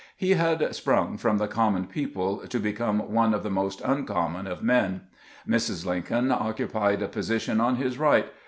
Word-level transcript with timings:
He 0.17 0.31
had 0.31 0.73
sprung 0.73 1.19
from 1.19 1.37
the 1.37 1.47
com 1.47 1.73
mon 1.73 1.85
people 1.85 2.37
to 2.47 2.59
become 2.59 3.13
one 3.13 3.35
of 3.35 3.43
the 3.43 3.51
most 3.51 3.81
uncommon 3.81 4.47
of 4.47 4.63
men. 4.63 5.01
Mrs. 5.47 5.85
Lincoln 5.85 6.31
occupied 6.31 7.03
a 7.03 7.07
position 7.07 7.61
on 7.61 7.75
his 7.75 7.99
right. 7.99 8.27